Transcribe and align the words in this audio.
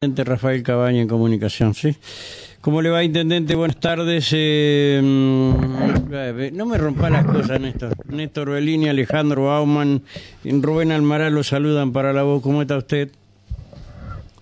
Intendente 0.00 0.30
Rafael 0.30 0.62
Cabaña 0.62 1.02
en 1.02 1.08
comunicación, 1.08 1.74
¿sí? 1.74 1.96
¿Cómo 2.60 2.80
le 2.82 2.88
va, 2.88 3.02
Intendente? 3.02 3.56
Buenas 3.56 3.80
tardes. 3.80 4.28
Eh, 4.32 5.00
mm, 5.02 6.54
no 6.56 6.66
me 6.66 6.78
rompa 6.78 7.10
las 7.10 7.24
cosas, 7.26 7.60
Néstor. 7.60 7.94
Néstor 8.06 8.50
Bellini, 8.50 8.88
Alejandro 8.88 9.46
Bauman, 9.46 10.02
Rubén 10.44 10.92
Almaral 10.92 11.34
lo 11.34 11.42
saludan 11.42 11.92
para 11.92 12.12
la 12.12 12.22
voz. 12.22 12.44
¿Cómo 12.44 12.62
está 12.62 12.76
usted? 12.76 13.10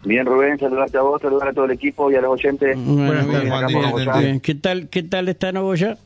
Bien, 0.04 0.26
Rubén, 0.26 0.58
saludarte 0.58 0.98
a 0.98 1.00
vos, 1.00 1.22
saludar 1.22 1.48
a 1.48 1.52
todo 1.54 1.64
el 1.64 1.70
equipo 1.70 2.10
y 2.12 2.16
a 2.16 2.20
los 2.20 2.32
oyentes. 2.32 2.76
Bueno, 2.78 3.24
Boyá. 3.24 4.18
bien. 4.18 4.40
¿Qué 4.40 4.56
tal, 4.56 4.90
qué 4.90 5.04
tal 5.04 5.26
está 5.30 5.52
Novoya? 5.52 5.96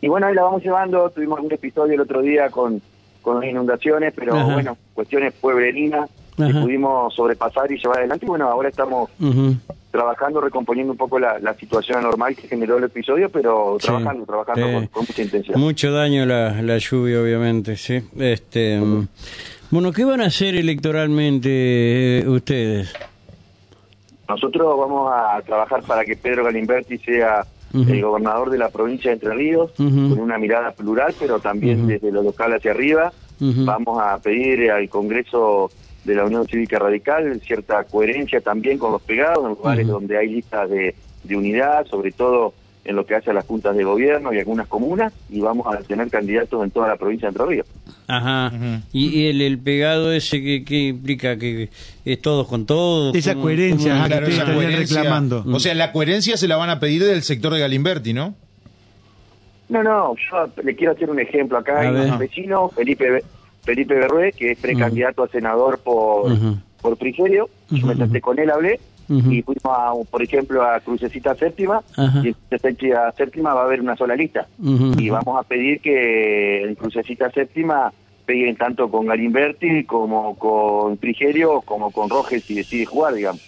Y 0.00 0.08
bueno, 0.08 0.26
ahí 0.26 0.34
la 0.34 0.42
vamos 0.42 0.64
llevando. 0.64 1.08
Tuvimos 1.10 1.38
un 1.38 1.52
episodio 1.52 1.94
el 1.94 2.00
otro 2.00 2.20
día 2.20 2.50
con, 2.50 2.82
con 3.22 3.38
las 3.38 3.48
inundaciones, 3.48 4.12
pero 4.16 4.34
Ajá. 4.34 4.54
bueno, 4.54 4.76
cuestiones 4.92 5.34
pueblerinas 5.34 6.10
que 6.46 6.54
pudimos 6.60 7.14
sobrepasar 7.14 7.70
y 7.70 7.78
llevar 7.78 7.98
adelante. 7.98 8.24
Y 8.24 8.28
bueno, 8.28 8.48
ahora 8.48 8.68
estamos 8.68 9.10
trabajando, 9.90 10.40
recomponiendo 10.40 10.92
un 10.92 10.98
poco 10.98 11.18
la, 11.18 11.38
la 11.38 11.54
situación 11.54 11.98
anormal 11.98 12.36
que 12.36 12.46
generó 12.48 12.78
el 12.78 12.84
episodio, 12.84 13.28
pero 13.30 13.76
Sí, 13.80 13.86
trabajando, 13.86 14.24
trabajando 14.26 14.72
con, 14.72 14.86
con 14.88 15.04
mucha 15.08 15.22
intención. 15.22 15.60
Mucho 15.60 15.92
daño 15.92 16.24
la, 16.26 16.62
la 16.62 16.78
lluvia, 16.78 17.20
obviamente, 17.20 17.76
sí. 17.76 18.00
Este, 18.18 18.78
mm, 18.78 19.08
bueno, 19.70 19.92
¿qué 19.92 20.04
van 20.04 20.20
a 20.20 20.26
hacer 20.26 20.54
electoralmente 20.56 22.20
eh, 22.20 22.28
ustedes? 22.28 22.92
Nosotros 24.28 24.78
vamos 24.78 25.10
a 25.12 25.40
trabajar 25.42 25.82
para 25.82 26.04
que 26.04 26.16
Pedro 26.16 26.44
Galimberti 26.44 26.98
sea 26.98 27.46
el 27.74 28.02
gobernador 28.02 28.50
de 28.50 28.58
la 28.58 28.68
provincia 28.70 29.10
de 29.10 29.14
Entre 29.14 29.34
Ríos, 29.34 29.72
con 29.76 30.18
una 30.20 30.38
mirada 30.38 30.70
plural, 30.72 31.14
pero 31.18 31.38
también 31.38 31.86
desde 31.86 32.10
lo 32.12 32.22
local 32.22 32.52
hacia 32.54 32.70
arriba. 32.72 33.12
Vamos 33.40 33.98
a 34.02 34.18
pedir 34.18 34.70
al 34.70 34.88
Congreso 34.88 35.70
de 36.08 36.14
la 36.16 36.24
Unión 36.24 36.46
Cívica 36.48 36.78
Radical 36.78 37.40
cierta 37.46 37.84
coherencia 37.84 38.40
también 38.40 38.78
con 38.78 38.90
los 38.90 39.02
pegados, 39.02 39.44
en 39.44 39.50
lugares 39.50 39.86
donde 39.86 40.16
hay 40.18 40.28
listas 40.28 40.68
de, 40.68 40.94
de 41.22 41.36
unidad, 41.36 41.86
sobre 41.86 42.10
todo 42.12 42.52
en 42.84 42.96
lo 42.96 43.04
que 43.04 43.14
hace 43.14 43.30
a 43.30 43.34
las 43.34 43.44
juntas 43.44 43.76
de 43.76 43.84
gobierno 43.84 44.32
y 44.32 44.38
algunas 44.38 44.66
comunas, 44.66 45.12
y 45.28 45.40
vamos 45.40 45.66
a 45.66 45.78
tener 45.82 46.08
candidatos 46.08 46.64
en 46.64 46.70
toda 46.70 46.88
la 46.88 46.96
provincia 46.96 47.26
de 47.28 47.32
Entre 47.32 47.44
Ríos. 47.46 47.66
Ajá. 48.06 48.50
¿Y, 48.94 49.08
y 49.08 49.26
el, 49.26 49.42
el 49.42 49.58
pegado 49.58 50.10
ese 50.10 50.40
que, 50.42 50.64
que 50.64 50.78
implica 50.88 51.36
que 51.36 51.68
es 52.06 52.22
todos 52.22 52.48
con 52.48 52.64
todos? 52.64 53.14
Esa 53.14 53.32
¿Cómo- 53.34 53.44
coherencia, 53.44 53.92
cómo- 53.92 54.06
Claro, 54.06 54.26
esa 54.26 54.44
coherencia. 54.54 54.98
reclamando. 55.02 55.44
O 55.52 55.60
sea, 55.60 55.74
la 55.74 55.92
coherencia 55.92 56.38
se 56.38 56.48
la 56.48 56.56
van 56.56 56.70
a 56.70 56.80
pedir 56.80 57.04
del 57.04 57.22
sector 57.22 57.52
de 57.52 57.60
Galimberti, 57.60 58.14
¿no? 58.14 58.34
No, 59.68 59.82
no, 59.82 60.14
yo 60.30 60.50
le 60.62 60.74
quiero 60.74 60.94
hacer 60.94 61.10
un 61.10 61.20
ejemplo. 61.20 61.58
Acá 61.58 61.76
A 61.76 61.80
hay 61.80 61.92
ver. 61.92 62.10
un 62.12 62.18
vecino, 62.18 62.70
Felipe 62.70 63.22
Felipe 63.68 63.94
Berrué, 63.94 64.32
que 64.32 64.52
es 64.52 64.58
precandidato 64.58 65.22
a 65.22 65.28
senador 65.28 65.78
por, 65.80 66.32
Ujú. 66.32 66.56
por 66.80 66.96
Frigerio. 66.96 67.50
Yo 67.68 67.86
me 67.86 67.94
senté 67.94 68.22
con 68.22 68.38
él, 68.38 68.50
hablé, 68.50 68.80
y 69.10 69.42
fuimos, 69.42 69.64
a, 69.64 69.92
por 70.10 70.22
ejemplo, 70.22 70.62
a 70.62 70.80
Crucecita 70.80 71.34
Séptima, 71.34 71.82
y 72.24 72.28
en 72.28 72.36
Crucecita 72.48 73.12
Séptima 73.14 73.52
va 73.52 73.62
a 73.62 73.64
haber 73.64 73.82
una 73.82 73.94
sola 73.94 74.16
lista. 74.16 74.46
Y 74.58 75.10
vamos 75.10 75.38
a 75.38 75.42
pedir 75.42 75.80
que 75.82 76.64
en 76.64 76.74
Crucecita 76.76 77.30
Séptima 77.30 77.92
peguen 78.24 78.56
tanto 78.56 78.90
con 78.90 79.06
Galimberti 79.06 79.84
como 79.84 80.34
con 80.38 80.96
Frigerio, 80.98 81.60
como 81.62 81.90
con 81.90 82.08
Roges 82.08 82.44
si 82.44 82.54
decide 82.54 82.86
jugar, 82.86 83.12
digamos. 83.14 83.42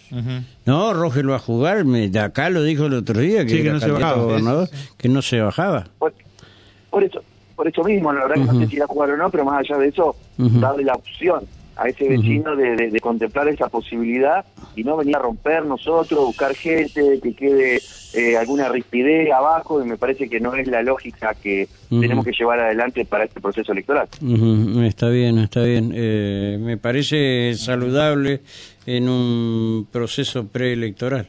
No, 0.66 0.92
Roger 0.92 1.24
lo 1.24 1.30
va 1.32 1.36
a 1.36 1.41
jugar, 1.41 1.84
me, 1.86 2.08
de 2.10 2.18
acá 2.20 2.50
lo 2.50 2.62
dijo 2.62 2.84
el 2.86 2.94
otro 2.94 3.20
día, 3.20 3.42
que 3.44 3.50
Sí, 3.50 3.56
que 3.56 3.62
era 3.64 3.72
no 3.74 3.80
se 3.80 3.91
bajaba. 3.91 4.22
gobernador, 4.22 4.68
que 4.98 5.08
no 5.08 5.22
se 5.22 5.41
bajaba. 5.41 5.86
Por, 5.98 6.12
por 6.91 7.04
eso 7.04 7.22
por 7.61 7.69
eso 7.69 7.84
mismo, 7.84 8.11
la 8.11 8.22
verdad 8.22 8.36
que 8.36 8.44
no 8.47 8.58
sé 8.58 8.66
si 8.70 8.77
irá 8.77 8.86
a 8.86 8.89
jugar 8.89 9.11
o 9.11 9.16
no, 9.19 9.30
pero 9.30 9.44
más 9.44 9.58
allá 9.61 9.77
de 9.78 9.89
eso, 9.89 10.16
darle 10.61 10.83
la 10.84 10.94
opción 10.94 11.41
a 11.77 11.89
ese 11.91 12.08
vecino 12.08 12.56
de, 12.56 12.75
de- 12.75 12.91
de 12.91 13.00
contemplar 13.00 13.48
esa 13.48 13.69
posibilidad 13.69 14.47
y 14.75 14.83
no 14.83 14.97
venir 14.97 15.16
a 15.16 15.19
romper 15.19 15.66
nosotros, 15.66 16.25
buscar 16.25 16.55
gente, 16.56 17.20
que 17.22 17.34
quede 17.34 17.83
eh, 18.14 18.36
alguna 18.38 18.70
rispidez 18.70 19.31
abajo, 19.31 19.83
y 19.83 19.86
me 19.86 19.98
parece 19.98 20.27
que 20.31 20.41
no 20.41 20.55
es 20.55 20.66
la 20.69 20.83
lógica 20.83 21.34
que 21.34 21.69
tenemos 22.00 22.25
que 22.25 22.33
llevar 22.33 22.61
adelante 22.61 23.04
para 23.04 23.25
este 23.25 23.41
proceso 23.43 23.72
electoral. 23.72 24.09
Está 24.87 25.10
bien, 25.10 25.38
está 25.38 25.62
bien. 25.62 25.93
Eh, 25.94 26.56
me 26.59 26.78
parece 26.78 27.53
saludable 27.56 28.41
en 28.87 29.06
un 29.10 29.87
proceso 29.93 30.47
preelectoral. 30.47 31.28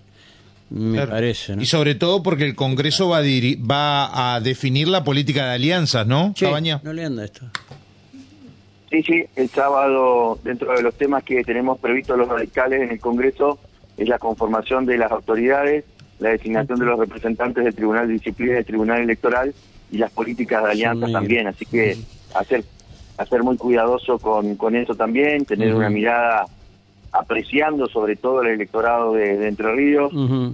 Me 0.74 0.94
Claro. 0.98 1.12
parece, 1.12 1.56
¿no? 1.56 1.62
Y 1.62 1.66
sobre 1.66 1.96
todo 1.96 2.24
porque 2.24 2.46
el 2.46 2.56
Congreso 2.56 3.10
va 3.10 3.18
a, 3.18 3.24
diri- 3.24 3.60
va 3.60 4.36
a 4.36 4.40
definir 4.40 4.88
la 4.88 5.04
política 5.04 5.46
de 5.48 5.56
alianzas, 5.56 6.08
¿no, 6.08 6.34
Cabaña? 6.40 6.80
no 6.84 6.94
le 6.94 7.04
anda 7.06 7.26
esto. 7.26 7.46
Sí, 8.90 9.04
sí, 9.04 9.24
el 9.36 9.50
sábado, 9.50 10.40
dentro 10.44 10.74
de 10.76 10.82
los 10.82 10.94
temas 10.96 11.24
que 11.24 11.44
tenemos 11.44 11.80
previstos 11.80 12.18
los 12.18 12.28
radicales 12.28 12.82
en 12.82 12.92
el 12.92 13.00
Congreso, 13.00 13.60
es 13.98 14.08
la 14.08 14.20
conformación 14.20 14.86
de 14.86 14.98
las 14.98 15.12
autoridades, 15.12 15.86
la 16.20 16.30
designación 16.30 16.80
de 16.80 16.86
los 16.86 17.00
representantes 17.00 17.64
del 17.64 17.74
Tribunal 17.76 18.08
de 18.08 18.14
Disciplina 18.14 18.52
y 18.52 18.56
del 18.56 18.66
Tribunal 18.66 19.02
Electoral 19.02 19.54
y 19.92 19.98
las 19.98 20.12
políticas 20.12 20.64
de 20.64 20.72
alianza 20.72 21.06
negros. 21.08 21.12
también. 21.14 21.48
Así 21.48 21.66
que 21.66 21.98
hacer, 22.34 22.64
hacer 23.18 23.44
muy 23.44 23.58
cuidadoso 23.58 24.20
con, 24.20 24.56
con 24.56 24.76
eso 24.76 24.96
también, 24.96 25.46
tener 25.46 25.74
una 25.74 25.90
mirada 25.90 26.46
apreciando 27.12 27.88
sobre 27.88 28.16
todo 28.16 28.42
el 28.42 28.50
electorado 28.50 29.14
de, 29.14 29.38
de 29.38 29.48
Entre 29.48 29.74
Ríos, 29.76 30.12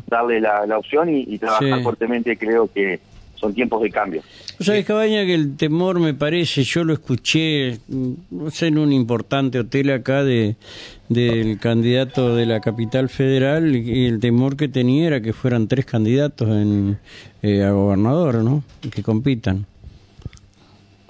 darle 0.07 0.41
la, 0.41 0.65
la 0.65 0.77
opción 0.77 1.09
y, 1.13 1.21
y 1.27 1.37
trabajar 1.37 1.77
Sí. 1.77 1.83
fuertemente. 1.83 2.37
Creo 2.37 2.67
que 2.73 2.99
son 3.35 3.53
tiempos 3.53 3.83
de 3.83 3.91
cambio. 3.91 4.21
¿Vos 4.57 4.65
sabés, 4.65 4.83
Cabaña, 4.85 5.23
que 5.23 5.35
el 5.35 5.55
temor 5.57 5.99
me 5.99 6.15
parece, 6.15 6.63
yo 6.63 6.83
lo 6.83 6.93
escuché, 6.93 7.77
mm, 7.87 8.11
no 8.31 8.49
sé, 8.49 8.67
en 8.67 8.79
un 8.79 8.91
importante 8.91 9.59
hotel 9.59 9.91
acá 9.91 10.23
de 10.23 10.55
del 11.09 11.57
candidato 11.59 12.35
de 12.35 12.45
la 12.45 12.59
capital 12.59 13.07
federal, 13.07 13.75
y 13.75 14.07
el 14.07 14.19
temor 14.19 14.57
que 14.57 14.67
tenía 14.67 15.07
era 15.07 15.21
que 15.21 15.31
fueran 15.31 15.67
tres 15.69 15.85
candidatos 15.85 16.49
en, 16.49 16.97
eh, 17.43 17.63
a 17.63 17.71
gobernador, 17.71 18.43
¿no? 18.43 18.61
Que 18.93 19.03
compitan. 19.03 19.65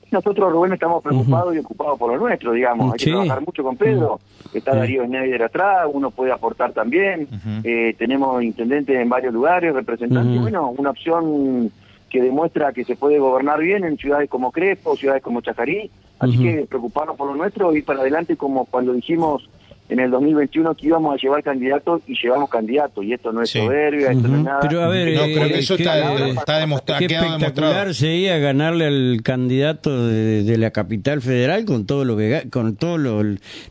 Nosotros, 0.09 0.51
Rubén, 0.51 0.73
estamos 0.73 1.03
preocupados 1.03 1.53
y 1.55 1.59
ocupados 1.59 1.99
por 1.99 2.11
lo 2.13 2.17
nuestro, 2.17 2.53
digamos. 2.53 2.93
Hay 2.93 2.99
Sí. 2.99 3.05
que 3.05 3.11
trabajar 3.11 3.41
mucho 3.45 3.63
con 3.63 3.75
Pedro. 3.75 4.19
Está. 4.53 4.75
Darío 4.75 5.03
Schneider 5.05 5.43
atrás, 5.43 5.87
uno 5.91 6.11
puede 6.11 6.31
aportar 6.31 6.71
también. 6.71 7.27
Eh, 7.63 7.93
tenemos 7.97 8.41
intendentes 8.41 8.95
en 8.97 9.09
varios 9.09 9.33
lugares, 9.33 9.73
representantes. 9.73 10.41
Bueno, 10.41 10.73
una 10.77 10.91
opción 10.91 11.71
que 12.09 12.21
demuestra 12.21 12.71
que 12.71 12.85
se 12.85 12.95
puede 12.95 13.19
gobernar 13.19 13.59
bien 13.59 13.83
en 13.83 13.97
ciudades 13.97 14.29
como 14.29 14.51
Crespo, 14.53 14.95
ciudades 14.95 15.21
como 15.21 15.41
Chacarí. 15.41 15.91
Así 16.19 16.37
que 16.41 16.65
preocuparnos 16.67 17.17
por 17.17 17.27
lo 17.27 17.35
nuestro 17.35 17.75
y 17.75 17.81
para 17.81 17.99
adelante, 17.99 18.37
como 18.37 18.65
cuando 18.65 18.93
dijimos 18.93 19.49
en 19.89 19.99
el 20.01 20.11
2021 20.11 20.75
que 20.75 20.87
íbamos 20.87 21.13
a 21.13 21.17
llevar 21.17 21.41
candidatos 21.43 22.01
y 22.07 22.13
llevamos 22.21 22.49
candidatos. 22.49 23.05
Y 23.05 23.13
esto 23.13 23.31
no 23.31 23.41
es 23.41 23.49
Sí. 23.49 23.59
soberbia, 23.59 24.11
esto 24.11 24.27
no 24.27 24.37
es 24.37 24.43
nada. 24.43 24.59
Pero 24.61 24.81
a 24.83 24.87
ver, 24.89 25.15
No, 25.15 25.21
eh, 25.23 25.31
pero 25.33 25.45
eh, 25.45 25.59
eso 25.59 25.77
qué- 25.77 25.83
está, 25.83 26.13
eh, 26.27 26.29
está 26.31 26.57
demostrado, 26.59 26.99
Qué 26.99 27.15
espectacular 27.15 27.93
sería 27.93 28.37
ganarle 28.37 28.85
al 28.87 29.21
candidato 29.23 30.07
de, 30.07 30.43
de 30.43 30.57
la 30.57 30.71
capital 30.71 31.21
federal 31.21 31.63
con 31.65 31.85
todo 31.85 32.03
lo 32.03 32.17
que 32.17 32.47
con 32.51 32.75
todos 32.75 32.99
los, 32.99 33.25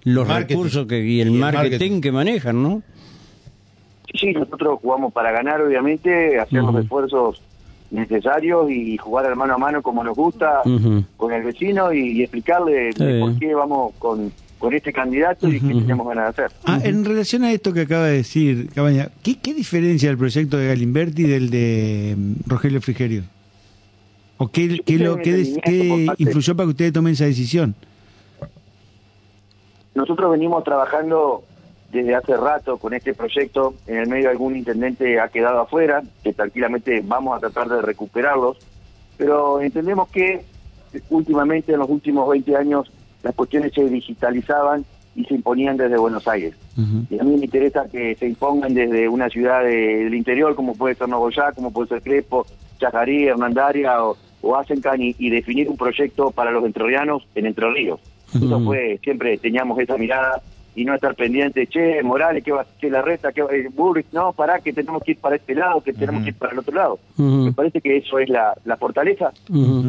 los 0.04 0.26
Marketing. 0.26 0.54
recursos 0.54 0.86
que 0.86 1.00
y 1.04 1.20
el, 1.20 1.28
Y 1.28 1.32
el 1.34 1.38
marketing, 1.38 1.70
marketing. 1.70 2.00
que 2.00 2.12
manejan, 2.12 2.62
¿no? 2.62 2.82
Sí, 4.18 4.32
nosotros 4.32 4.78
jugamos 4.80 5.12
para 5.12 5.30
ganar, 5.32 5.60
obviamente, 5.60 6.38
hacer 6.40 6.62
los 6.62 6.74
esfuerzos 6.76 7.42
necesarios 7.90 8.70
y 8.70 8.96
jugar 8.96 9.26
al 9.26 9.36
mano 9.36 9.54
a 9.54 9.58
mano 9.58 9.82
como 9.82 10.02
nos 10.02 10.16
gusta 10.16 10.62
con 11.16 11.32
el 11.32 11.42
vecino 11.42 11.92
y, 11.92 12.12
y 12.18 12.22
explicarle 12.22 12.90
por 13.20 13.38
qué 13.38 13.54
vamos 13.54 13.92
con, 13.98 14.32
con 14.58 14.74
este 14.74 14.92
candidato 14.92 15.48
y 15.48 15.60
qué 15.60 15.66
Ujú. 15.66 15.80
tenemos 15.80 16.08
ganas 16.08 16.36
de 16.36 16.44
hacer. 16.44 16.56
Ah, 16.64 16.80
en 16.82 17.04
relación 17.04 17.44
a 17.44 17.52
esto 17.52 17.72
que 17.72 17.82
acaba 17.82 18.06
de 18.06 18.16
decir 18.18 18.70
Cabaña, 18.74 19.10
¿qué, 19.22 19.38
qué 19.38 19.54
diferencia 19.54 20.10
el 20.10 20.16
proyecto 20.18 20.56
de 20.56 20.68
Galimberti 20.68 21.24
del 21.24 21.50
de 21.50 22.14
mm, 22.16 22.32
Rogelio 22.46 22.80
Frigerio? 22.80 23.24
¿O 24.38 24.48
qué, 24.48 24.80
qué, 24.84 24.98
lo, 24.98 25.16
que 25.16 25.22
qué, 25.22 25.60
qué 25.64 26.06
influyó 26.18 26.54
para 26.56 26.66
que 26.66 26.70
ustedes 26.70 26.92
tomen 26.92 27.14
esa 27.14 27.24
decisión? 27.24 27.74
Nosotros 29.94 30.30
venimos 30.30 30.62
trabajando 30.62 31.42
desde 31.90 32.14
hace 32.14 32.36
rato 32.36 32.76
con 32.76 32.92
este 32.92 33.14
proyecto. 33.14 33.74
En 33.86 33.96
el 33.96 34.08
medio 34.08 34.28
algún 34.28 34.56
intendente 34.56 35.18
ha 35.20 35.28
quedado 35.28 35.60
afuera, 35.60 36.02
que 36.22 36.32
tranquilamente 36.32 37.02
vamos 37.02 37.36
a 37.36 37.40
tratar 37.40 37.68
de 37.68 37.80
recuperarlos. 37.80 38.58
Pero 39.16 39.60
entendemos 39.60 40.08
que 40.08 40.44
últimamente, 41.10 41.72
en 41.72 41.78
los 41.78 41.88
últimos 41.88 42.28
20 42.28 42.56
años, 42.56 42.92
las 43.26 43.34
cuestiones 43.34 43.72
se 43.74 43.84
digitalizaban 43.88 44.84
y 45.14 45.24
se 45.24 45.34
imponían 45.34 45.76
desde 45.76 45.96
Buenos 45.98 46.26
Aires. 46.28 46.54
Y 47.10 47.18
a 47.18 47.24
mí 47.24 47.36
me 47.36 47.44
interesa 47.46 47.86
que 47.90 48.14
se 48.16 48.26
impongan 48.28 48.74
desde 48.74 49.08
una 49.08 49.28
ciudad 49.30 49.62
de- 49.64 50.04
del 50.04 50.14
interior, 50.14 50.54
como 50.54 50.74
puede 50.74 50.94
ser 50.94 51.08
Nogoyá, 51.08 51.52
como 51.52 51.70
puede 51.72 51.88
ser 51.88 52.02
Crespo, 52.02 52.46
Chajarí, 52.78 53.26
Hernandaria 53.26 54.04
o, 54.04 54.16
o 54.42 54.56
Asencan, 54.56 55.00
y, 55.00 55.14
y 55.18 55.30
definir 55.30 55.68
un 55.70 55.76
proyecto 55.78 56.30
para 56.30 56.50
los 56.50 56.64
entrerrianos 56.64 57.26
en 57.34 57.46
Entre 57.46 57.70
Ríos. 57.72 57.98
Eso 58.34 58.56
Ujú. 58.56 58.64
fue, 58.66 58.98
siempre 59.02 59.38
teníamos 59.38 59.78
esa 59.78 59.96
mirada 59.96 60.42
y 60.74 60.84
no 60.84 60.94
estar 60.94 61.14
pendiente, 61.14 61.66
che, 61.66 62.02
Morales, 62.02 62.44
que 62.44 62.52
va, 62.52 62.66
que 62.78 62.90
la 62.90 63.00
reta, 63.00 63.32
que 63.32 63.40
va, 63.40 63.50
eh, 63.54 63.68
Burris, 63.74 64.04
no, 64.12 64.34
pará, 64.34 64.60
que 64.60 64.74
tenemos 64.74 65.02
que 65.02 65.12
ir 65.12 65.18
para 65.18 65.36
este 65.36 65.54
lado, 65.54 65.80
que 65.80 65.94
tenemos 65.94 66.22
que 66.24 66.28
ir 66.30 66.34
para 66.36 66.52
el 66.52 66.58
otro 66.58 66.74
lado. 66.74 66.98
Me 67.16 67.52
parece 67.52 67.80
que 67.80 67.96
eso 67.96 68.18
es 68.18 68.28
la, 68.28 68.52
la 68.66 68.76
fortaleza 68.76 69.32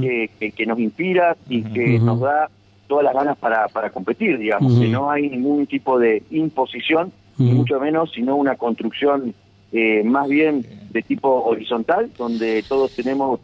que, 0.01 0.29
que- 0.39 0.51
que 0.53 0.65
nos 0.65 0.79
inspira 0.79 1.35
y 1.49 1.63
que 1.63 1.99
nos 1.99 2.21
da 2.21 2.49
todas 2.87 3.03
las 3.03 3.13
ganas 3.13 3.37
para, 3.37 3.67
para 3.67 3.89
competir, 3.89 4.37
digamos, 4.37 4.71
Ujú. 4.71 4.81
que 4.81 4.87
no 4.87 5.11
hay 5.11 5.29
ningún 5.29 5.67
tipo 5.67 5.99
de 5.99 6.23
imposición 6.31 7.11
ni 7.37 7.51
mucho 7.51 7.79
menos, 7.79 8.11
sino 8.13 8.35
una 8.35 8.55
construcción 8.55 9.35
eh, 9.71 10.01
más 10.03 10.27
bien 10.27 10.65
de 10.89 11.03
tipo 11.03 11.43
horizontal, 11.43 12.09
donde 12.17 12.63
todos 12.67 12.91
tenemos 12.93 13.39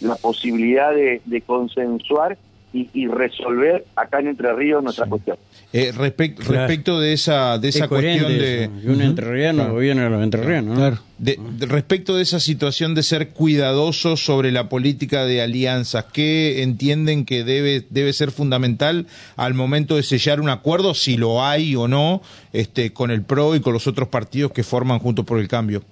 la 0.00 0.14
posibilidad 0.14 0.94
de, 0.94 1.20
de 1.26 1.40
consensuar 1.42 2.38
y, 2.74 2.90
y 2.92 3.06
resolver 3.06 3.84
acá 3.96 4.18
en 4.20 4.26
Entre 4.28 4.52
Ríos 4.52 4.82
nuestra 4.82 5.06
cuestión. 5.06 5.38
Eh, 5.72 5.92
respec- 5.94 6.34
Claro. 6.34 6.52
Respecto 6.66 7.00
de 7.00 7.12
esa, 7.14 7.56
de 7.58 7.68
esa 7.68 7.84
Es 7.84 7.88
cuestión 7.88 8.28
de... 8.28 8.64
eso, 8.64 8.72
un 8.92 9.00
entrerriano 9.00 9.72
gobierna 9.72 10.06
a 10.08 10.10
los 10.10 10.22
entrerrianos. 10.22 10.70
¿no? 10.70 10.74
Claro. 10.80 10.98
De, 11.18 11.38
de- 11.58 11.66
respecto 11.66 12.16
de 12.16 12.22
esa 12.22 12.40
situación 12.40 12.94
de 12.94 13.02
ser 13.04 13.28
cuidadosos 13.30 14.24
sobre 14.24 14.50
la 14.52 14.68
política 14.68 15.24
de 15.24 15.40
alianzas, 15.40 16.06
¿qué 16.12 16.62
entienden 16.62 17.24
que 17.24 17.44
debe, 17.44 17.84
debe 17.90 18.12
ser 18.12 18.32
fundamental 18.32 19.06
al 19.36 19.54
momento 19.54 19.96
de 19.96 20.02
sellar 20.02 20.40
un 20.40 20.50
acuerdo, 20.50 20.92
si 20.94 21.16
lo 21.16 21.44
hay 21.44 21.76
o 21.76 21.86
no, 21.88 22.20
este, 22.52 22.92
con 22.92 23.10
el 23.12 23.22
PRO 23.22 23.54
y 23.54 23.60
con 23.60 23.72
los 23.72 23.86
otros 23.86 24.08
partidos 24.08 24.50
que 24.52 24.64
forman 24.64 24.98
Juntos 24.98 25.24
por 25.24 25.38
el 25.38 25.46
Cambio? 25.48 25.82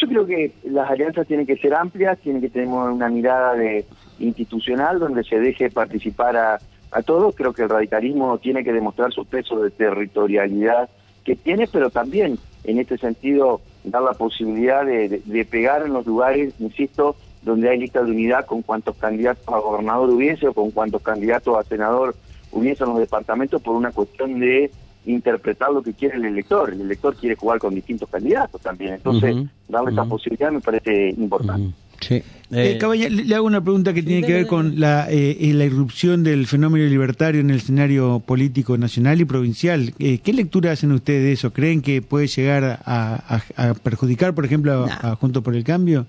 Yo 0.00 0.06
creo 0.06 0.26
que 0.26 0.52
las 0.70 0.88
alianzas 0.90 1.26
tienen 1.26 1.46
que 1.46 1.56
ser 1.56 1.74
amplias, 1.74 2.18
tienen 2.18 2.42
que 2.42 2.50
tener 2.50 2.68
una 2.68 3.08
mirada 3.08 3.54
de 3.54 3.86
institucional 4.18 4.98
donde 4.98 5.24
se 5.24 5.38
deje 5.38 5.70
participar 5.70 6.36
a, 6.36 6.58
a 6.90 7.02
todos. 7.02 7.34
Creo 7.34 7.52
que 7.52 7.62
el 7.62 7.68
radicalismo 7.68 8.38
tiene 8.38 8.64
que 8.64 8.72
demostrar 8.72 9.12
su 9.12 9.24
peso 9.24 9.60
de 9.60 9.70
territorialidad 9.70 10.88
que 11.24 11.36
tiene, 11.36 11.66
pero 11.70 11.90
también 11.90 12.38
en 12.64 12.78
este 12.78 12.98
sentido 12.98 13.60
dar 13.84 14.02
la 14.02 14.12
posibilidad 14.14 14.84
de, 14.84 15.08
de- 15.08 15.22
de 15.24 15.44
pegar 15.44 15.82
en 15.86 15.92
los 15.92 16.06
lugares, 16.06 16.54
insisto, 16.58 17.16
donde 17.42 17.68
hay 17.68 17.78
lista 17.78 18.02
de 18.02 18.10
unidad 18.10 18.46
con 18.46 18.62
cuantos 18.62 18.96
candidatos 18.96 19.46
a 19.48 19.58
gobernador 19.58 20.10
hubiese 20.10 20.48
o 20.48 20.52
con 20.52 20.70
cuantos 20.70 21.00
candidatos 21.02 21.56
a 21.56 21.62
senador 21.64 22.14
hubiese 22.50 22.82
en 22.84 22.90
los 22.90 22.98
departamentos 22.98 23.62
por 23.62 23.76
una 23.76 23.92
cuestión 23.92 24.40
de 24.40 24.70
interpretar 25.06 25.70
lo 25.72 25.82
que 25.82 25.92
quiere 25.94 26.16
el 26.16 26.24
elector. 26.26 26.70
El 26.70 26.80
elector 26.82 27.14
quiere 27.14 27.36
jugar 27.36 27.58
con 27.58 27.74
distintos 27.74 28.08
candidatos 28.08 28.60
también. 28.60 28.94
Entonces, 28.94 29.36
darle 29.68 29.92
esa 29.92 30.02
ujú. 30.02 30.10
posibilidad 30.10 30.50
me 30.50 30.60
parece 30.60 31.10
importante. 31.10 31.72
Sí. 32.08 32.14
Eh, 32.14 32.24
Eh, 32.50 32.78
Cabaña, 32.78 33.10
le 33.10 33.24
le 33.24 33.34
hago 33.34 33.46
una 33.46 33.60
pregunta 33.60 33.92
que 33.92 34.02
tiene 34.02 34.26
que 34.26 34.32
ver 34.32 34.46
con 34.46 34.80
la, 34.80 35.10
eh, 35.10 35.36
eh, 35.38 35.52
la 35.52 35.66
irrupción 35.66 36.24
del 36.24 36.46
fenómeno 36.46 36.86
libertario 36.86 37.42
en 37.42 37.50
el 37.50 37.56
escenario 37.56 38.20
político 38.20 38.78
nacional 38.78 39.20
y 39.20 39.26
provincial. 39.26 39.92
Eh, 39.98 40.18
¿Qué 40.24 40.32
lectura 40.32 40.72
hacen 40.72 40.92
ustedes 40.92 41.22
de 41.24 41.32
eso? 41.32 41.52
¿Creen 41.52 41.82
que 41.82 42.00
puede 42.00 42.26
llegar 42.26 42.64
a, 42.64 42.80
a- 42.86 43.70
a 43.70 43.74
perjudicar, 43.74 44.34
por 44.34 44.46
ejemplo, 44.46 44.86
a, 44.86 45.10
a 45.12 45.16
Junto 45.16 45.42
por 45.42 45.54
el 45.54 45.62
Cambio? 45.64 46.06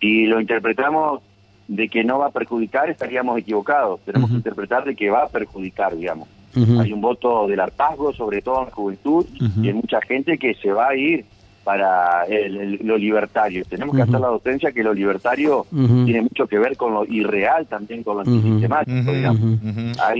Si 0.00 0.24
lo 0.26 0.40
interpretamos 0.40 1.20
de 1.68 1.88
que 1.88 2.02
no 2.02 2.18
va 2.18 2.28
a 2.28 2.30
perjudicar, 2.30 2.88
estaríamos 2.88 3.38
equivocados. 3.38 4.00
Tenemos 4.06 4.30
que 4.30 4.36
interpretar 4.36 4.84
de 4.84 4.96
que 4.96 5.10
va 5.10 5.24
a 5.24 5.28
perjudicar, 5.28 5.94
digamos. 5.96 6.26
Hay 6.80 6.92
un 6.92 7.00
voto 7.00 7.46
del 7.46 7.60
hartazgo, 7.60 8.12
sobre 8.12 8.40
todo 8.42 8.60
en 8.60 8.64
la 8.66 8.72
juventud, 8.72 9.26
y 9.62 9.68
hay 9.68 9.74
mucha 9.74 10.00
gente 10.00 10.36
que 10.38 10.54
se 10.54 10.72
va 10.72 10.88
a 10.88 10.96
ir 10.96 11.24
para 11.64 12.24
el- 12.24 12.56
el- 12.56 12.80
lo 12.82 12.96
libertario. 12.96 13.64
Tenemos 13.68 13.94
que 13.94 14.02
hacer 14.02 14.18
la 14.20 14.28
docencia 14.28 14.72
que 14.72 14.82
lo 14.82 14.94
libertario 14.94 15.66
tiene 16.06 16.22
mucho 16.22 16.46
que 16.46 16.58
ver 16.58 16.76
con 16.76 16.94
lo 16.94 17.04
irreal, 17.04 17.66
también 17.66 18.02
con 18.02 18.16
lo 18.16 18.22
Ujú. 18.22 18.30
antisistemático, 18.30 19.00
Ujú, 19.10 19.12
digamos. 19.12 19.40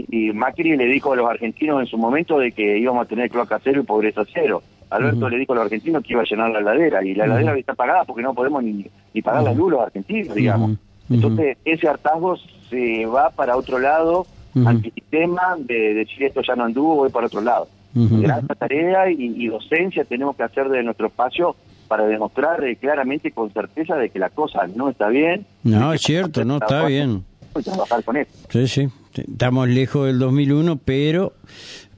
y 0.09 0.33
Macri 0.33 0.77
le 0.77 0.85
dijo 0.87 1.13
a 1.13 1.17
los 1.17 1.29
argentinos 1.31 1.81
en 1.81 1.87
su 1.87 1.97
momento 1.99 2.39
de 2.39 2.53
que 2.53 2.79
íbamos 2.79 3.05
a 3.05 3.09
tener 3.09 3.31
cloaca 3.31 3.59
cero 3.65 3.81
y 3.81 3.85
pobreza 3.87 4.23
cero. 4.33 4.63
Alberto 4.91 5.29
le 5.29 5.39
dijo 5.39 5.53
a 5.53 5.57
los 5.57 5.65
argentinos 5.65 6.03
que 6.03 6.13
iba 6.15 6.23
a 6.23 6.25
llenar 6.25 6.51
la 6.51 6.59
heladera 6.61 7.05
y 7.05 7.15
la 7.15 7.25
heladera 7.25 7.57
está 7.57 7.75
pagada 7.75 8.05
porque 8.05 8.23
no 8.23 8.35
podemos 8.35 8.63
ni, 8.63 8.87
ni 9.15 9.23
pagar 9.23 9.45
la 9.45 9.53
luz 9.55 9.71
los 9.71 9.81
argentinos, 9.81 10.35
digamos. 10.35 10.73
Entonces 11.09 11.57
ese 11.65 11.89
hartazgo 11.89 12.37
se 12.69 13.07
va 13.07 13.31
para 13.31 13.57
otro 13.57 13.79
lado, 13.79 14.27
antisistema, 14.67 15.57
de 15.59 15.95
decir 15.95 16.25
esto 16.25 16.43
ya 16.43 16.57
no 16.57 16.65
anduvo, 16.65 16.97
voy 16.97 17.09
para 17.11 17.27
otro 17.27 17.41
lado. 17.41 17.69
Gran 17.95 18.47
tarea 18.47 19.11
y, 19.11 19.17
y 19.37 19.47
docencia 19.49 20.05
tenemos 20.05 20.37
que 20.37 20.43
hacer 20.45 20.69
de 20.69 20.83
nuestro 20.83 21.09
espacio 21.09 21.57
para 21.89 22.07
demostrar 22.07 22.63
eh, 22.65 22.77
claramente 22.77 23.33
con 23.33 23.53
certeza 23.53 23.97
de 23.97 24.11
que 24.11 24.21
la 24.21 24.31
cosa 24.31 24.67
no 24.77 24.91
está 24.91 25.09
bien. 25.09 25.45
No, 25.65 25.93
es 25.93 26.03
cierto, 26.03 26.45
no 26.45 26.59
está 26.59 26.85
bien. 26.87 27.25
y 27.59 27.63
trabajar 27.63 28.05
con 28.05 28.17
eso. 28.17 28.31
Sí, 28.49 28.69
sí. 28.69 28.89
Estamos 29.15 29.69
lejos 29.69 30.07
del 30.07 30.21
2001, 30.21 30.79
pero 30.85 31.33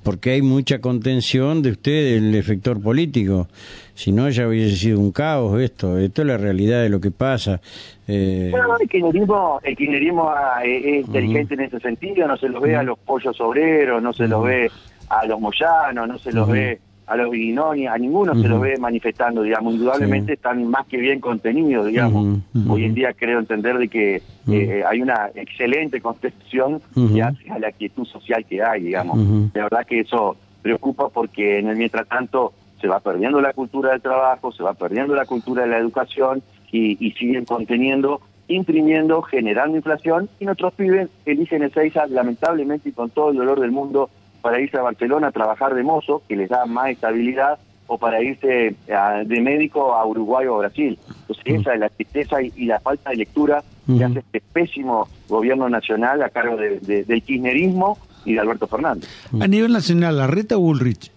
porque 0.02 0.30
hay 0.30 0.42
mucha 0.42 0.80
contención 0.80 1.60
de 1.62 1.72
usted 1.72 2.14
del 2.14 2.34
efector 2.34 2.80
político. 2.82 3.48
Si 3.94 4.10
no, 4.12 4.28
ya 4.30 4.48
hubiese 4.48 4.76
sido 4.76 4.98
un 4.98 5.12
caos 5.12 5.60
esto. 5.60 5.98
Esto 5.98 6.22
es 6.22 6.28
la 6.28 6.38
realidad 6.38 6.82
de 6.82 6.88
lo 6.88 6.98
que 7.00 7.10
pasa. 7.10 7.60
Eh, 8.08 8.48
Bueno, 8.50 8.76
el 8.80 8.88
kirchnerismo, 8.88 9.60
el 9.62 9.76
kirchnerismo 9.76 10.30
ah, 10.30 10.64
es, 10.64 10.84
es 10.84 11.06
inteligente 11.06 11.54
en 11.54 11.60
ese 11.60 11.78
sentido, 11.80 12.26
no 12.26 12.36
se 12.38 12.48
los 12.48 12.62
ve 12.62 12.74
a 12.74 12.82
los 12.82 12.98
pollos 12.98 13.38
obreros, 13.40 14.02
no 14.02 14.12
se 14.12 14.26
los 14.26 14.42
ve 14.42 14.70
a 15.12 15.26
los 15.26 15.38
moyanos, 15.40 16.08
no 16.08 16.18
se 16.18 16.32
los 16.32 16.48
ve 16.48 16.80
a 17.06 17.16
los 17.16 17.30
Guinoni, 17.30 17.86
a 17.86 17.98
ninguno 17.98 18.34
se 18.34 18.48
los 18.48 18.60
ve 18.60 18.78
manifestando, 18.78 19.42
digamos, 19.42 19.74
indudablemente 19.74 20.28
Sí. 20.28 20.32
están 20.34 20.64
más 20.70 20.86
que 20.86 20.96
bien 20.96 21.20
contenidos, 21.20 21.86
digamos. 21.86 22.38
Hoy 22.68 22.84
en 22.84 22.94
día 22.94 23.12
creo 23.12 23.38
entender 23.38 23.76
de 23.76 23.88
que 23.88 24.22
eh, 24.48 24.82
hay 24.88 25.02
una 25.02 25.28
excelente 25.34 26.00
concepción 26.00 26.80
que 26.94 27.22
hace 27.22 27.50
a 27.50 27.58
la 27.58 27.72
quietud 27.72 28.06
social 28.06 28.44
que 28.46 28.62
hay, 28.62 28.82
digamos. 28.84 29.52
De 29.52 29.60
verdad 29.60 29.84
que 29.86 30.00
eso 30.00 30.36
preocupa 30.62 31.08
porque 31.10 31.58
en 31.58 31.68
el 31.68 31.76
mientras 31.76 32.06
tanto 32.08 32.54
se 32.80 32.88
va 32.88 33.00
perdiendo 33.00 33.40
la 33.40 33.52
cultura 33.52 33.90
del 33.90 34.00
trabajo, 34.00 34.50
se 34.50 34.62
va 34.62 34.72
perdiendo 34.74 35.14
la 35.14 35.26
cultura 35.26 35.62
de 35.64 35.68
la 35.68 35.78
educación 35.78 36.42
y, 36.70 36.96
y 37.04 37.12
siguen 37.12 37.44
conteniendo, 37.44 38.22
imprimiendo, 38.48 39.20
generando 39.22 39.76
inflación 39.76 40.28
y 40.40 40.46
nuestros 40.46 40.72
pibes 40.74 41.08
eligen 41.26 41.62
Ezeiza 41.64 42.06
lamentablemente 42.06 42.88
y 42.88 42.92
con 42.92 43.10
todo 43.10 43.30
el 43.30 43.36
dolor 43.36 43.60
del 43.60 43.72
mundo 43.72 44.08
para 44.42 44.60
irse 44.60 44.76
a 44.76 44.82
Barcelona 44.82 45.28
a 45.28 45.32
trabajar 45.32 45.74
de 45.74 45.82
mozo, 45.82 46.22
que 46.28 46.36
les 46.36 46.48
da 46.50 46.66
más 46.66 46.90
estabilidad, 46.90 47.60
o 47.86 47.98
para 47.98 48.22
irse 48.22 48.74
a- 48.92 49.22
de 49.24 49.40
médico 49.40 49.94
a 49.94 50.04
Uruguay 50.06 50.46
o 50.46 50.56
a 50.56 50.58
Brasil. 50.58 50.98
Entonces 51.06 51.44
esa 51.60 51.74
es 51.74 51.80
la 51.80 51.88
tristeza 51.88 52.42
y, 52.42 52.52
y 52.56 52.66
la 52.66 52.80
falta 52.80 53.10
de 53.10 53.16
lectura 53.16 53.62
que 53.86 53.92
Ujú. 53.92 54.04
hace 54.04 54.18
este 54.20 54.42
pésimo 54.52 55.08
gobierno 55.28 55.68
nacional 55.68 56.22
a 56.22 56.30
cargo 56.30 56.56
de- 56.56 56.80
de- 56.80 57.04
del 57.04 57.22
kirchnerismo 57.22 57.98
y 58.24 58.34
de 58.34 58.40
Alberto 58.40 58.66
Fernández. 58.68 59.08
A 59.40 59.46
nivel 59.46 59.72
nacional, 59.72 60.16
¿Larreta 60.18 60.56
o 60.56 60.60
Bullrich? 60.60 61.10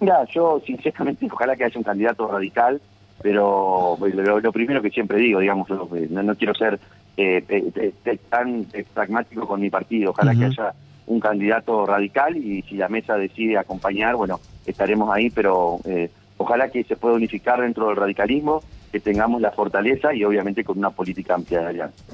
Mira, 0.00 0.26
yo 0.34 0.60
sinceramente 0.66 1.26
ojalá 1.32 1.56
que 1.56 1.64
haya 1.64 1.78
un 1.78 1.84
candidato 1.84 2.26
radical, 2.28 2.80
pero 3.22 3.96
lo, 4.00 4.40
lo 4.40 4.52
primero 4.52 4.82
que 4.82 4.90
siempre 4.90 5.18
digo, 5.18 5.40
digamos, 5.40 5.68
lo- 5.70 5.88
no, 6.10 6.22
no 6.22 6.34
quiero 6.36 6.54
ser 6.54 6.78
eh, 7.16 7.44
eh, 7.48 7.92
eh, 8.04 8.18
tan 8.28 8.66
eh, 8.72 8.84
pragmático 8.92 9.46
con 9.46 9.60
mi 9.60 9.70
partido, 9.70 10.10
ojalá 10.10 10.34
que 10.34 10.44
haya 10.46 10.74
un 11.06 11.20
candidato 11.20 11.86
radical 11.86 12.36
y 12.36 12.62
si 12.62 12.76
la 12.76 12.88
mesa 12.88 13.16
decide 13.16 13.58
acompañar, 13.58 14.16
bueno, 14.16 14.40
estaremos 14.66 15.14
ahí, 15.14 15.30
pero 15.30 15.78
eh, 15.84 16.10
ojalá 16.36 16.68
que 16.70 16.84
se 16.84 16.96
pueda 16.96 17.14
unificar 17.14 17.60
dentro 17.60 17.88
del 17.88 17.96
radicalismo, 17.96 18.62
que 18.90 19.00
tengamos 19.00 19.40
la 19.40 19.52
fortaleza 19.52 20.14
y 20.14 20.24
obviamente 20.24 20.64
con 20.64 20.78
una 20.78 20.90
política 20.90 21.34
amplia 21.34 21.60
de 21.60 21.66
alianza. 21.66 22.04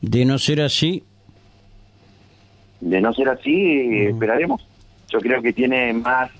de 0.00 0.24
no 0.24 0.38
ser 0.38 0.60
así, 0.60 1.02
De 2.80 3.00
no 3.00 3.12
ser 3.12 3.28
así, 3.28 3.50
eh, 3.50 4.10
esperaremos. 4.10 4.66
Yo 5.10 5.18
creo 5.20 5.42
que 5.42 5.52
tiene 5.52 5.92
más 5.92 6.30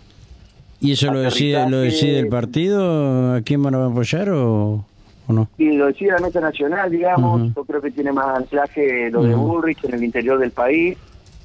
¿y 0.81 0.93
eso 0.93 1.13
lo 1.13 1.21
decide, 1.21 1.69
lo 1.69 1.81
decide 1.81 2.21
el 2.21 2.29
partido? 2.29 3.35
¿A 3.35 3.43
quién 3.43 3.63
van 3.63 3.75
a 3.75 3.87
apoyar 3.87 4.31
o, 4.31 4.85
no? 5.29 5.49
Y 5.59 5.73
lo 5.73 5.87
decía 5.87 6.15
la 6.15 6.21
mesa 6.21 6.41
nacional, 6.41 6.91
digamos, 6.91 7.55
yo 7.55 7.65
creo 7.65 7.83
que 7.83 7.91
tiene 7.91 8.13
más 8.13 8.39
anclaje 8.39 9.11
lo 9.11 9.23
de. 9.23 9.35
Bullrich 9.35 9.85
en 9.85 9.95
el 9.95 10.05
interior 10.05 10.39
del 10.39 10.53
país. 10.53 10.97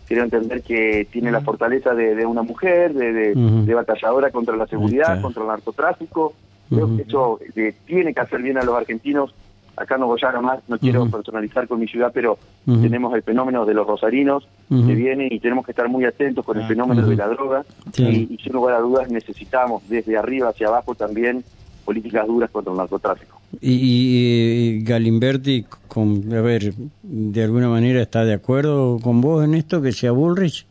Quiero 0.07 0.23
entender 0.23 0.61
que 0.61 1.07
tiene 1.11 1.31
la 1.31 1.41
fortaleza 1.41 1.93
de, 1.93 2.13
de 2.15 2.25
una 2.25 2.41
mujer, 2.43 2.93
de, 2.93 3.13
de, 3.13 3.31
Ujú. 3.31 3.65
de 3.65 3.73
batalladora 3.73 4.31
contra 4.31 4.55
la 4.55 4.67
seguridad, 4.67 5.21
contra 5.21 5.41
el 5.43 5.47
narcotráfico. 5.47 6.33
Creo 6.69 6.85
Ujú. 6.85 6.95
que 6.97 7.01
eso 7.03 7.39
eh, 7.55 7.73
tiene 7.85 8.13
que 8.13 8.19
hacer 8.21 8.41
bien 8.41 8.57
a 8.57 8.63
los 8.63 8.75
argentinos. 8.75 9.33
Acá 9.75 9.97
no 9.97 10.05
voy 10.05 10.19
a 10.21 10.39
más, 10.39 10.59
no 10.67 10.77
quiero 10.77 11.09
personalizar 11.09 11.67
con 11.67 11.79
mi 11.79 11.87
ciudad, 11.87 12.11
pero 12.13 12.37
tenemos 12.63 13.11
el 13.15 13.23
fenómeno 13.23 13.65
de 13.65 13.73
los 13.73 13.87
rosarinos 13.87 14.47
que 14.69 14.93
viene 14.93 15.27
y 15.31 15.39
tenemos 15.39 15.65
que 15.65 15.71
estar 15.71 15.89
muy 15.89 16.05
atentos 16.05 16.45
con 16.45 16.57
el 16.57 16.63
Ah, 16.63 16.67
fenómeno 16.67 17.07
de 17.07 17.15
la 17.15 17.27
droga. 17.27 17.63
Sí. 17.91 18.27
Y, 18.29 18.35
y 18.35 18.37
sin 18.37 18.53
lugar 18.53 18.75
a 18.75 18.79
dudas 18.81 19.09
necesitamos 19.09 19.81
desde 19.89 20.15
arriba 20.15 20.49
hacia 20.49 20.67
abajo 20.67 20.93
también 20.93 21.43
políticas 21.85 22.27
duras 22.27 22.51
contra 22.51 22.71
el 22.71 22.77
narcotráfico. 22.77 23.32
Y, 23.61 23.71
y- 23.71 24.67
y 24.79 24.83
Galimberti, 24.83 25.65
con, 25.87 26.33
a 26.33 26.41
ver, 26.41 26.73
de 27.03 27.43
alguna 27.43 27.69
manera 27.69 28.01
está 28.01 28.25
de 28.25 28.33
acuerdo 28.33 28.99
con 29.01 29.21
vos 29.21 29.43
en 29.45 29.53
esto, 29.53 29.81
que 29.81 29.91
sea 29.91 30.11
Bullrich. 30.11 30.65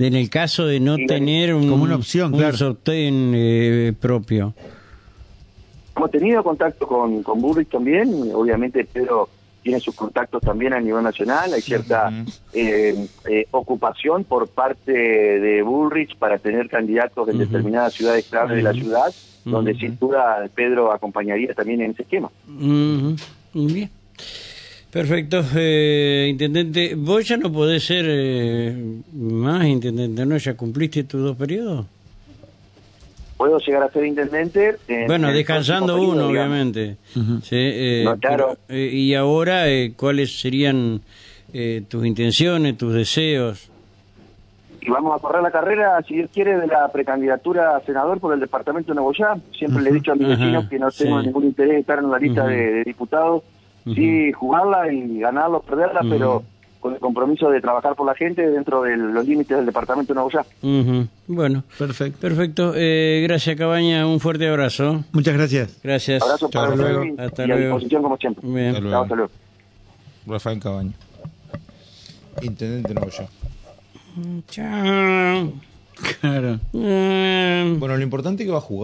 En 0.00 0.14
el 0.14 0.30
caso 0.30 0.66
de 0.66 0.78
no 0.78 0.96
tener 0.96 1.54
un, 1.54 1.68
como 1.68 1.82
una 1.84 1.96
opción, 1.96 2.32
un 2.32 2.38
claro. 2.40 2.56
sostén 2.56 3.32
eh, 3.34 3.92
propio. 3.98 4.54
Hemos 5.96 6.10
tenido 6.12 6.42
contacto 6.44 6.86
con, 6.86 7.22
con 7.24 7.40
Bullrich 7.40 7.68
también, 7.70 8.08
obviamente 8.32 8.84
Pedro 8.84 9.28
tiene 9.68 9.80
sus 9.80 9.94
contactos 9.94 10.40
también 10.40 10.72
a 10.72 10.80
nivel 10.80 11.02
nacional, 11.02 11.52
hay 11.52 11.60
cierta 11.60 12.10
eh, 12.54 13.06
eh, 13.28 13.46
ocupación 13.50 14.24
por 14.24 14.48
parte 14.48 14.92
de 14.92 15.62
Bullrich 15.62 16.16
para 16.16 16.38
tener 16.38 16.70
candidatos 16.70 17.28
en 17.28 17.36
determinadas 17.36 17.92
ciudades 17.92 18.24
clave 18.30 18.56
de 18.56 18.62
la 18.62 18.72
ciudad, 18.72 19.14
donde 19.44 19.74
sin 19.74 19.98
duda 19.98 20.48
Pedro 20.54 20.90
acompañaría 20.90 21.52
también 21.52 21.82
en 21.82 21.90
ese 21.90 22.00
esquema. 22.00 22.30
Ujú. 22.48 23.16
Bien. 23.52 23.90
Perfecto, 24.90 25.44
eh, 25.54 26.28
intendente. 26.30 26.94
Vos 26.94 27.28
ya 27.28 27.36
no 27.36 27.52
podés 27.52 27.84
ser 27.84 28.06
eh, 28.08 28.74
más 29.12 29.66
intendente, 29.66 30.24
¿no? 30.24 30.38
¿Ya 30.38 30.54
cumpliste 30.54 31.04
tus 31.04 31.20
dos 31.20 31.36
periodos? 31.36 31.84
Puedo 33.38 33.58
llegar 33.60 33.84
a 33.84 33.90
ser 33.90 34.04
intendente. 34.04 34.76
en 34.88 35.06
Bueno, 35.06 35.32
descansando 35.32 35.96
uno, 35.96 36.28
digamos. 36.28 36.30
obviamente. 36.30 36.96
Sí, 37.42 37.56
eh, 37.56 38.02
No, 38.04 38.16
claro. 38.18 38.58
pero, 38.66 38.78
eh, 38.78 38.90
y 38.92 39.14
ahora, 39.14 39.68
eh, 39.68 39.92
¿cuáles 39.96 40.38
serían 40.40 41.00
eh, 41.54 41.82
tus 41.88 42.04
intenciones, 42.04 42.76
tus 42.76 42.92
deseos? 42.92 43.70
Y 44.80 44.90
vamos 44.90 45.16
a 45.16 45.20
correr 45.22 45.42
la 45.42 45.50
carrera, 45.50 46.00
si 46.06 46.14
Dios 46.16 46.30
quiere, 46.32 46.58
de 46.58 46.66
la 46.66 46.88
precandidatura 46.90 47.76
a 47.76 47.80
senador 47.80 48.20
por 48.20 48.34
el 48.34 48.40
departamento 48.40 48.92
de 48.92 48.96
Nuevo 48.96 49.12
Ya. 49.12 49.36
Siempre 49.56 49.82
le 49.82 49.90
he 49.90 49.92
dicho 49.94 50.12
a 50.12 50.14
mis 50.16 50.28
vecinos 50.28 50.68
que 50.68 50.78
no 50.78 50.90
tengo 50.90 51.20
sí. 51.20 51.26
ningún 51.26 51.44
interés 51.44 51.74
en 51.74 51.80
estar 51.80 51.98
en 51.98 52.10
la 52.10 52.18
lista 52.18 52.44
de, 52.46 52.56
de 52.72 52.84
diputados. 52.84 53.42
Sí, 53.94 54.32
jugarla 54.32 54.92
y 54.92 55.18
ganarla 55.20 55.56
o 55.58 55.62
perderla, 55.62 56.00
pero 56.10 56.42
con 56.80 56.94
el 56.94 57.00
compromiso 57.00 57.50
de 57.50 57.60
trabajar 57.60 57.94
por 57.96 58.06
la 58.06 58.14
gente 58.14 58.48
dentro 58.48 58.82
de 58.82 58.96
los 58.96 59.26
límites 59.26 59.56
del 59.56 59.66
departamento 59.66 60.12
de 60.12 60.20
Nuevo 60.20 60.30
Ya. 60.30 61.06
Bueno, 61.26 61.64
Perfecto. 61.78 62.18
perfecto. 62.20 62.72
Eh, 62.76 63.20
gracias, 63.26 63.56
Cabaña. 63.56 64.06
Un 64.06 64.20
fuerte 64.20 64.48
abrazo. 64.48 65.04
Muchas 65.12 65.34
gracias. 65.34 65.78
Gracias. 65.82 66.22
Abrazo 66.22 66.48
para 66.50 66.68
Hasta 66.68 66.76
luego. 66.76 67.04
y, 67.04 67.14
Hasta 67.20 67.42
y 67.42 67.44
a 67.44 67.48
luego. 67.48 67.62
disposición 67.74 68.02
como 68.02 68.16
siempre. 68.16 68.48
Bien. 68.48 68.68
Hasta 68.68 68.80
luego. 68.80 69.02
Hasta 69.02 69.14
luego. 69.16 69.30
Rafael 70.26 70.60
Cabaña. 70.60 70.92
Intendente 72.42 72.94
Nuevo 72.94 73.10
Ya. 73.10 73.28
Chao. 74.48 75.52
Claro. 76.20 76.60
Mm. 76.72 77.78
Bueno, 77.80 77.96
lo 77.96 78.02
importante 78.02 78.42
es 78.42 78.46
que 78.46 78.52
va 78.52 78.58
a 78.58 78.60
jugar. 78.60 78.76